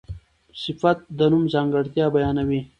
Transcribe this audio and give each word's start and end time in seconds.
صفت 0.63 0.97
د 1.17 1.19
نوم 1.31 1.43
ځانګړتیا 1.53 2.05
بیانوي. 2.13 2.61